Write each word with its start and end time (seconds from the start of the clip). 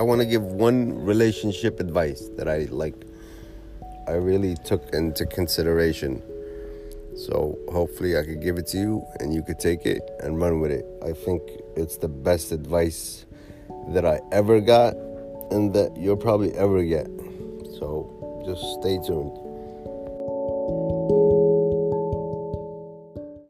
I 0.00 0.02
want 0.02 0.22
to 0.22 0.26
give 0.26 0.42
one 0.42 1.04
relationship 1.04 1.78
advice 1.78 2.30
that 2.38 2.48
I 2.48 2.68
like 2.70 2.94
I 4.08 4.12
really 4.12 4.54
took 4.64 4.94
into 4.94 5.26
consideration. 5.26 6.22
So 7.18 7.58
hopefully 7.70 8.16
I 8.16 8.24
could 8.24 8.40
give 8.40 8.56
it 8.56 8.66
to 8.68 8.78
you 8.78 9.06
and 9.18 9.34
you 9.34 9.42
could 9.42 9.58
take 9.58 9.84
it 9.84 10.00
and 10.20 10.40
run 10.40 10.58
with 10.60 10.70
it. 10.70 10.86
I 11.04 11.12
think 11.12 11.42
it's 11.76 11.98
the 11.98 12.08
best 12.08 12.50
advice 12.50 13.26
that 13.90 14.06
I 14.06 14.20
ever 14.32 14.58
got 14.62 14.96
and 15.50 15.74
that 15.74 15.94
you'll 15.98 16.16
probably 16.16 16.54
ever 16.54 16.82
get. 16.82 17.06
So 17.78 18.42
just 18.46 18.80
stay 18.80 18.96
tuned. 19.06 19.49